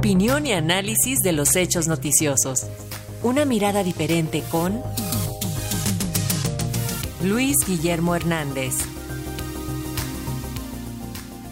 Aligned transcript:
Opinión 0.00 0.46
y 0.46 0.54
análisis 0.54 1.18
de 1.18 1.32
los 1.32 1.56
hechos 1.56 1.86
noticiosos. 1.86 2.66
Una 3.22 3.44
mirada 3.44 3.84
diferente 3.84 4.42
con 4.50 4.80
Luis 7.22 7.54
Guillermo 7.66 8.16
Hernández. 8.16 8.76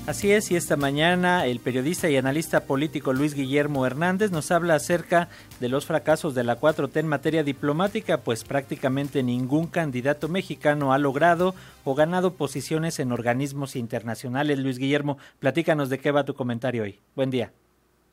Así 0.06 0.32
es, 0.32 0.50
y 0.50 0.56
esta 0.56 0.79
mañana 0.79 1.45
el 1.45 1.61
periodista 1.61 2.08
y 2.08 2.16
analista 2.16 2.61
político 2.61 3.12
Luis 3.12 3.34
Guillermo 3.34 3.84
Hernández 3.84 4.30
nos 4.30 4.51
habla 4.51 4.76
acerca 4.76 5.28
de 5.60 5.69
los 5.69 5.85
fracasos 5.85 6.35
de 6.35 6.44
la 6.44 6.58
4T 6.58 7.01
en 7.01 7.06
materia 7.06 7.44
diplomática, 7.44 8.22
pues 8.22 8.44
prácticamente 8.44 9.22
ningún 9.22 9.67
candidato 9.67 10.26
mexicano 10.30 10.94
ha 10.94 10.99
logrado 10.99 11.54
o 11.85 11.94
ganado 11.94 12.33
posiciones 12.33 12.99
en 12.99 13.12
organismos 13.12 13.76
internacionales. 13.76 14.58
Luis 14.58 14.78
Guillermo, 14.78 15.19
platícanos 15.38 15.90
de 15.90 15.99
qué 15.99 16.12
va 16.12 16.24
tu 16.24 16.33
comentario 16.33 16.84
hoy. 16.84 16.98
Buen 17.15 17.28
día. 17.28 17.52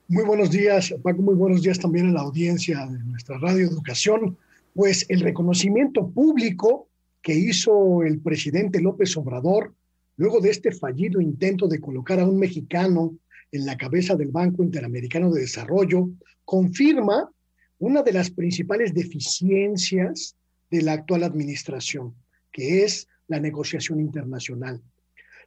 Muy 0.08 0.24
buenos 0.24 0.52
días, 0.52 0.94
Paco, 1.02 1.24
muy 1.24 1.34
buenos 1.34 1.64
días 1.64 1.80
también 1.80 2.10
a 2.10 2.12
la 2.12 2.22
audiencia 2.22 2.86
de 2.86 3.00
nuestra 3.00 3.40
Radio 3.40 3.66
Educación. 3.66 4.38
Pues 4.76 5.04
el 5.10 5.22
reconocimiento 5.22 6.08
público 6.08 6.88
que 7.24 7.34
hizo 7.34 8.04
el 8.04 8.20
presidente 8.20 8.80
López 8.80 9.18
Obrador 9.18 9.74
luego 10.18 10.42
de 10.42 10.52
este 10.52 10.72
fallido 10.72 11.20
intento 11.20 11.68
de 11.68 11.80
colocar 11.80 12.20
a 12.20 12.28
un 12.28 12.38
mexicano 12.38 13.18
en 13.52 13.66
la 13.66 13.78
cabeza 13.78 14.16
del 14.16 14.28
Banco 14.28 14.62
Interamericano 14.62 15.32
de 15.32 15.42
Desarrollo, 15.42 16.08
confirma 16.44 17.32
una 17.80 18.04
de 18.04 18.14
las 18.14 18.30
principales 18.30 18.94
deficiencias 18.94 20.36
de 20.70 20.84
la 20.84 20.94
actual 20.94 21.24
administración, 21.24 22.14
que 22.52 22.84
es 22.84 23.08
la 23.28 23.40
negociación 23.40 24.00
internacional. 24.00 24.84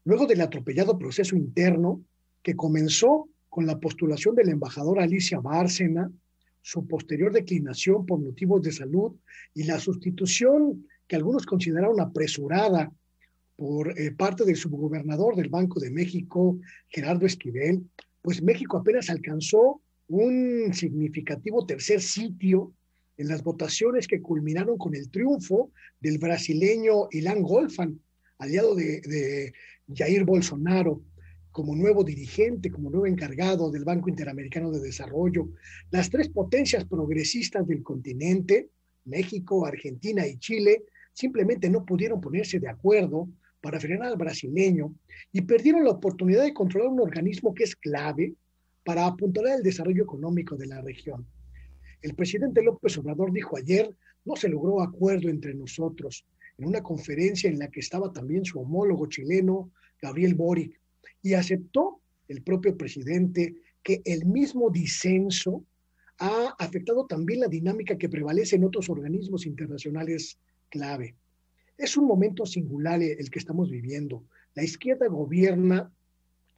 Luego 0.03 0.27
del 0.27 0.41
atropellado 0.41 0.99
proceso 0.99 1.37
interno 1.37 2.03
que 2.43 2.57
comenzó 2.57 3.29
con 3.49 3.67
la 3.67 3.79
postulación 3.79 4.35
de 4.35 4.45
la 4.45 4.53
embajadora 4.53 5.05
Alicia 5.05 5.41
Bárcena, 5.41 6.11
su 6.63 6.87
posterior 6.87 7.33
declinación 7.33 8.05
por 8.05 8.21
motivos 8.21 8.63
de 8.63 8.73
salud 8.73 9.15
y 9.55 9.65
la 9.65 9.79
sustitución 9.79 10.87
que 11.07 11.17
algunos 11.17 11.47
consideraron 11.47 12.01
apresurada 12.01 12.93
por 13.57 13.99
eh, 13.99 14.13
parte 14.13 14.45
del 14.45 14.57
subgobernador 14.57 15.35
del 15.35 15.49
Banco 15.49 15.81
de 15.81 15.91
México, 15.91 16.59
Gerardo 16.89 17.27
Esquivel, 17.27 17.89
pues 18.23 18.43
México 18.43 18.77
apenas 18.77 19.09
alcanzó 19.11 19.81
un 20.09 20.73
significativo 20.73 21.67
tercer 21.67 22.01
sitio 22.01 22.73
en 23.17 23.29
las 23.29 23.43
votaciones 23.43 24.07
que 24.07 24.23
culminaron 24.23 24.79
con 24.79 24.95
el 24.95 25.11
triunfo 25.11 25.73
del 26.01 26.19
brasileño 26.19 27.09
Ilan 27.11 27.43
Golfan, 27.43 28.01
aliado 28.39 28.75
de, 28.75 29.01
de 29.01 29.53
Jair 29.93 30.25
Bolsonaro, 30.25 31.03
como 31.59 31.75
nuevo 31.75 32.05
dirigente, 32.05 32.71
como 32.71 32.89
nuevo 32.89 33.09
encargado 33.09 33.69
del 33.69 33.83
Banco 33.83 34.09
Interamericano 34.09 34.71
de 34.71 34.79
Desarrollo. 34.79 35.49
Las 35.91 36.09
tres 36.09 36.29
potencias 36.29 36.85
progresistas 36.85 37.67
del 37.67 37.83
continente, 37.83 38.69
México, 39.07 39.67
Argentina 39.67 40.25
y 40.25 40.39
Chile, 40.39 40.85
simplemente 41.13 41.69
no 41.69 41.85
pudieron 41.85 42.21
ponerse 42.21 42.61
de 42.61 42.69
acuerdo 42.69 43.29
para 43.61 43.81
frenar 43.81 44.07
al 44.07 44.17
brasileño 44.17 44.95
y 45.33 45.41
perdieron 45.41 45.83
la 45.83 45.91
oportunidad 45.91 46.45
de 46.45 46.55
controlar 46.55 46.93
un 46.93 47.01
organismo 47.01 47.53
que 47.53 47.65
es 47.65 47.75
clave 47.75 48.37
para 48.85 49.05
apuntalar 49.05 49.57
el 49.57 49.65
desarrollo 49.65 50.05
económico 50.05 50.55
de 50.55 50.69
la 50.69 50.81
región. 50.81 51.27
El 52.03 52.15
presidente 52.15 52.63
López 52.63 52.97
Obrador 52.99 53.33
dijo 53.33 53.57
ayer, 53.57 53.93
no 54.25 54.37
se 54.37 54.49
logró 54.49 54.81
acuerdo 54.81 55.29
entre 55.29 55.55
nosotros, 55.55 56.25
en 56.57 56.67
una 56.69 56.85
conferencia 56.85 57.51
en 57.51 57.59
la 57.59 57.67
que 57.67 57.81
estaba 57.81 58.13
también 58.13 58.45
su 58.45 58.61
homólogo 58.61 59.09
chileno, 59.09 59.73
Gabriel 60.01 60.37
Boric, 60.37 60.79
y 61.23 61.35
aceptó 61.35 62.01
el 62.29 62.43
propio 62.43 62.77
presidente 62.77 63.57
que 63.83 64.03
el 64.05 64.27
mismo 64.27 64.71
disenso 64.71 65.65
ha 66.19 66.55
afectado 66.59 67.07
también 67.07 67.41
la 67.41 67.49
dinámica 67.49 67.97
que 67.97 68.09
prevalece 68.09 68.57
en 68.57 68.65
otros 68.65 68.89
organismos 68.89 69.47
internacionales 69.47 70.39
clave. 70.69 71.15
Es 71.77 71.97
un 71.97 72.07
momento 72.07 72.45
singular 72.45 73.01
el 73.03 73.31
que 73.31 73.39
estamos 73.39 73.71
viviendo. 73.71 74.25
La 74.55 74.65
izquierda 74.65 75.07
gobierna 75.07 75.93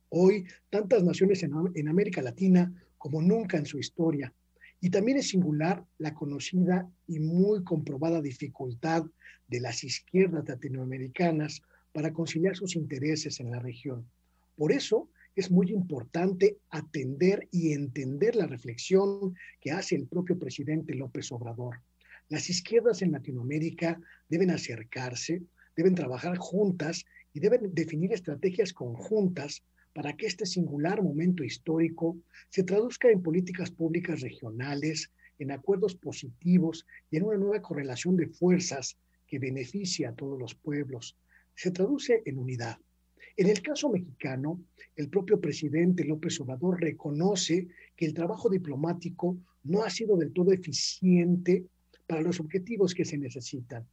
hoy 0.08 0.46
tantas 0.70 1.04
naciones 1.04 1.42
en, 1.42 1.88
América 1.88 2.22
Latina 2.22 2.72
como 2.98 3.22
nunca 3.22 3.56
en 3.56 3.66
su 3.66 3.78
historia. 3.78 4.32
Y 4.80 4.90
también 4.90 5.18
es 5.18 5.28
singular 5.28 5.84
la 5.98 6.14
conocida 6.14 6.90
y 7.06 7.20
muy 7.20 7.62
comprobada 7.64 8.22
dificultad 8.22 9.04
de 9.46 9.60
las 9.60 9.84
izquierdas 9.84 10.48
latinoamericanas 10.48 11.62
para 11.92 12.12
conciliar 12.12 12.56
sus 12.56 12.76
intereses 12.76 13.40
en 13.40 13.50
la 13.50 13.58
región. 13.58 14.06
Por 14.56 14.72
eso 14.72 15.08
es 15.34 15.50
muy 15.50 15.70
importante 15.70 16.58
atender 16.70 17.48
y 17.50 17.72
entender 17.72 18.36
la 18.36 18.46
reflexión 18.46 19.34
que 19.60 19.70
hace 19.70 19.94
el 19.96 20.06
propio 20.06 20.38
presidente 20.38 20.94
López 20.94 21.30
Obrador. 21.32 21.80
Las 22.28 22.50
izquierdas 22.50 23.02
en 23.02 23.12
Latinoamérica 23.12 24.00
deben 24.28 24.50
acercarse, 24.50 25.42
deben 25.76 25.94
trabajar 25.94 26.36
juntas 26.36 27.04
y 27.32 27.40
deben 27.40 27.74
definir 27.74 28.12
estrategias 28.12 28.72
conjuntas 28.72 29.62
para 29.92 30.16
que 30.16 30.26
este 30.26 30.46
singular 30.46 31.02
momento 31.02 31.42
histórico 31.42 32.18
se 32.48 32.62
traduzca 32.62 33.10
en 33.10 33.22
políticas 33.22 33.70
públicas 33.70 34.20
regionales, 34.20 35.10
en 35.38 35.50
acuerdos 35.50 35.94
positivos 35.94 36.86
y 37.10 37.16
en 37.16 37.24
una 37.24 37.38
nueva 37.38 37.62
correlación 37.62 38.16
de 38.16 38.28
fuerzas 38.28 38.96
que 39.26 39.38
beneficie 39.38 40.06
a 40.06 40.12
todos 40.12 40.38
los 40.38 40.54
pueblos. 40.54 41.16
Se 41.54 41.70
traduce 41.70 42.22
en 42.26 42.38
unidad. 42.38 42.78
En 43.36 43.48
el 43.48 43.62
caso 43.62 43.88
mexicano, 43.88 44.62
el 44.96 45.08
propio 45.08 45.40
presidente 45.40 46.04
López 46.04 46.40
Obrador 46.40 46.80
reconoce 46.80 47.68
que 47.96 48.06
el 48.06 48.14
trabajo 48.14 48.48
diplomático 48.48 49.36
no 49.64 49.82
ha 49.82 49.90
sido 49.90 50.16
del 50.16 50.32
todo 50.32 50.52
eficiente 50.52 51.64
para 52.06 52.22
los 52.22 52.40
objetivos 52.40 52.94
que 52.94 53.04
se 53.04 53.18
necesitan. 53.18 53.86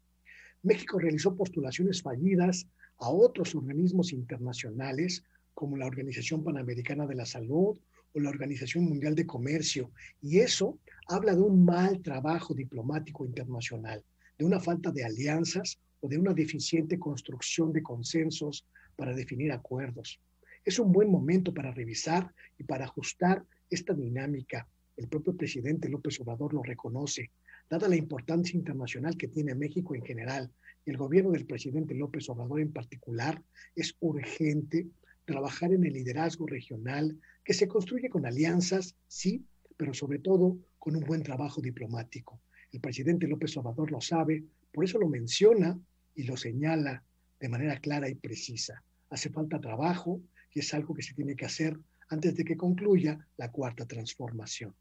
México 0.64 1.00
realizó 1.00 1.36
postulaciones 1.36 2.02
fallidas 2.02 2.68
a 2.98 3.10
otros 3.10 3.54
organismos 3.56 4.12
internacionales 4.12 5.24
como 5.54 5.78
la 5.78 5.86
Organización 5.86 6.44
Panamericana 6.44 7.06
de 7.06 7.16
la 7.16 7.26
Salud 7.26 7.80
o 8.14 8.20
la 8.20 8.30
Organización 8.30 8.86
Mundial 8.86 9.16
de 9.16 9.26
Comercio, 9.26 9.92
y 10.22 10.40
eso 10.40 10.80
habla 11.08 11.36
de 11.36 11.42
un 11.42 11.64
mal 11.64 12.02
trabajo 12.02 12.54
diplomático 12.54 13.26
internacional, 13.26 14.04
de 14.38 14.46
una 14.46 14.60
falta 14.60 14.92
de 14.92 15.04
alianzas 15.04 15.80
o 16.00 16.08
de 16.08 16.18
una 16.18 16.34
deficiente 16.34 17.00
construcción 17.00 17.72
de 17.72 17.84
consensos 17.84 18.66
para 18.98 19.16
definir 19.16 19.54
acuerdos. 19.54 20.20
Es 20.66 20.80
un 20.80 20.92
buen 20.92 21.10
momento 21.10 21.54
para 21.54 21.72
revisar 21.72 22.34
y 22.58 22.66
para 22.66 22.84
ajustar 22.84 23.46
esta 23.70 23.94
dinámica. 23.94 24.68
El 24.98 25.08
propio 25.08 25.38
presidente 25.38 25.88
López 25.88 26.20
Obrador 26.20 26.54
lo 26.54 26.64
reconoce. 26.64 27.32
Dada 27.70 27.88
la 27.88 27.96
importancia 27.96 28.58
internacional 28.58 29.16
que 29.16 29.30
tiene 29.30 29.56
México 29.56 29.96
en 29.96 30.04
general 30.04 30.52
y 30.86 30.90
el 30.90 30.98
gobierno 30.98 31.32
del 31.32 31.46
presidente 31.46 31.94
López 31.94 32.28
Obrador 32.30 32.60
en 32.60 32.74
particular, 32.74 33.42
es 33.76 33.96
urgente 34.00 34.88
trabajar 35.26 35.74
en 35.74 35.86
el 35.86 35.94
liderazgo 35.94 36.48
regional 36.48 37.18
que 37.44 37.54
se 37.54 37.68
construye 37.68 38.10
con 38.10 38.26
alianzas, 38.26 38.96
sí, 39.08 39.46
pero 39.76 39.94
sobre 39.94 40.20
todo 40.20 40.58
con 40.80 40.96
un 40.96 41.04
buen 41.04 41.24
trabajo 41.24 41.62
diplomático. 41.62 42.40
El 42.72 42.80
presidente 42.80 43.28
López 43.28 43.56
Obrador 43.58 43.92
lo 43.92 44.02
sabe, 44.02 44.44
por 44.72 44.86
eso 44.86 44.98
lo 44.98 45.10
menciona 45.10 45.78
y 46.16 46.24
lo 46.24 46.38
señala 46.38 47.04
de 47.40 47.50
manera 47.50 47.80
clara 47.80 48.10
y 48.10 48.16
precisa. 48.16 48.84
Hace 49.10 49.30
falta 49.30 49.60
trabajo 49.60 50.22
y 50.54 50.60
es 50.60 50.74
algo 50.74 50.94
que 50.94 51.04
se 51.04 51.14
tiene 51.14 51.36
que 51.36 51.46
hacer 51.46 51.78
antes 52.10 52.36
de 52.36 52.44
que 52.44 52.58
concluya 52.58 53.28
la 53.38 53.52
cuarta 53.52 53.86
transformación. 53.86 54.74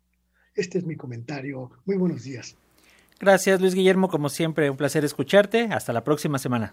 Este 0.54 0.78
es 0.78 0.84
mi 0.84 0.96
comentario. 0.96 1.70
Muy 1.84 1.96
buenos 1.96 2.24
días. 2.24 2.56
Gracias, 3.18 3.60
Luis 3.60 3.74
Guillermo. 3.74 4.08
Como 4.08 4.28
siempre, 4.28 4.70
un 4.70 4.76
placer 4.76 5.04
escucharte. 5.04 5.68
Hasta 5.70 5.92
la 5.92 6.04
próxima 6.04 6.38
semana. 6.38 6.72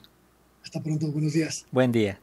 Hasta 0.63 0.81
pronto. 0.81 1.11
Buenos 1.11 1.33
días. 1.33 1.65
Buen 1.71 1.91
día. 1.91 2.19